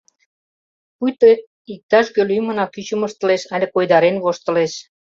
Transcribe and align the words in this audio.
Пуйто 0.97 1.29
иктаж-кӧ 1.73 2.21
лӱмынак 2.29 2.71
ӱчым 2.79 3.01
ыштылеш 3.07 3.41
але 3.53 3.65
койдарен 3.73 4.15
воштылеш. 4.23 4.73